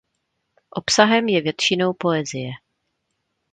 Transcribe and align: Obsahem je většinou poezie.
Obsahem 0.69 1.27
je 1.27 1.41
většinou 1.41 1.93
poezie. 1.99 2.49